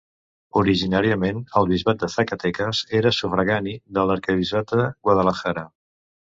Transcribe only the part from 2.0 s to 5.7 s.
de Zacatecas era sufragani de l'arquebisbat de Guadalajara.